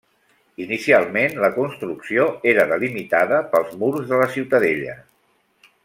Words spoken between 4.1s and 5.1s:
de la ciutadella.